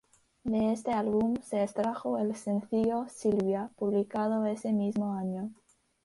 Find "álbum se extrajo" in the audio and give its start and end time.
0.93-2.17